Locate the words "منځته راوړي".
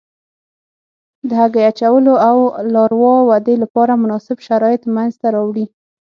4.95-5.65